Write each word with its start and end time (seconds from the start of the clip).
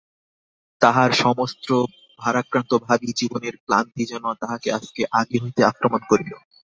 তাহার 0.81 1.11
সমস্ত 1.15 1.67
ভারাক্রান্ত 2.19 2.71
ভাবী 2.77 3.09
জীবনের 3.15 3.55
ক্লান্তি 3.57 4.03
যেন 4.05 4.25
তাহাকে 4.33 4.67
আজ 4.71 4.85
আগে 5.11 5.37
হইতে 5.43 5.61
আক্রমণ 5.63 6.01
করিল। 6.09 6.31